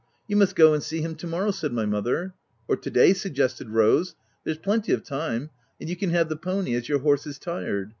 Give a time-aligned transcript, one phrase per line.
[0.27, 2.33] "You must go and see him to morrow," said my mother."
[2.67, 6.71] Or to day/' suggested Rose:" there's plenty of time; and you can have the pony,
[6.79, 7.89] your horse is tired.